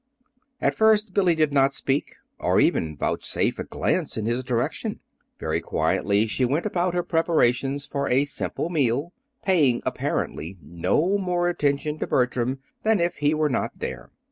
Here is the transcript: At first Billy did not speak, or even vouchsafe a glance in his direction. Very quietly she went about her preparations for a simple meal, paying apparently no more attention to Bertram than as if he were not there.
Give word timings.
At 0.59 0.73
first 0.73 1.13
Billy 1.13 1.35
did 1.35 1.53
not 1.53 1.75
speak, 1.75 2.15
or 2.39 2.59
even 2.59 2.97
vouchsafe 2.97 3.59
a 3.59 3.63
glance 3.63 4.17
in 4.17 4.25
his 4.25 4.43
direction. 4.43 4.99
Very 5.37 5.61
quietly 5.61 6.25
she 6.25 6.43
went 6.43 6.65
about 6.65 6.95
her 6.95 7.03
preparations 7.03 7.85
for 7.85 8.09
a 8.09 8.25
simple 8.25 8.71
meal, 8.71 9.13
paying 9.43 9.79
apparently 9.85 10.57
no 10.59 11.19
more 11.19 11.49
attention 11.49 11.99
to 11.99 12.07
Bertram 12.07 12.57
than 12.81 12.99
as 12.99 13.11
if 13.11 13.17
he 13.17 13.35
were 13.35 13.47
not 13.47 13.77
there. 13.77 14.09